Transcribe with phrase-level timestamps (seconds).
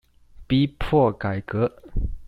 [0.47, 1.71] 逼迫改革